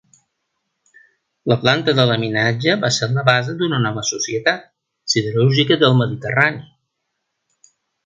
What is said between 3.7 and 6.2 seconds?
nova societat, Siderúrgica del